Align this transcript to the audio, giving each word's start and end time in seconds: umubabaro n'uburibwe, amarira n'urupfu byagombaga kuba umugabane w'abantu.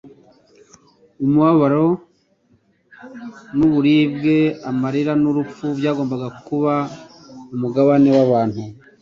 umubabaro 1.25 1.85
n'uburibwe, 3.57 4.37
amarira 4.69 5.13
n'urupfu 5.21 5.65
byagombaga 5.79 6.27
kuba 6.45 6.73
umugabane 7.55 8.09
w'abantu. 8.17 8.61